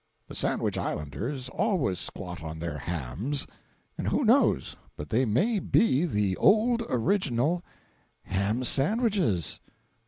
[0.29, 3.45] (The Sandwich Islanders always squat on their hams,
[3.99, 7.63] and who knows but they may be the old original
[8.23, 9.59] "ham sandwiches?"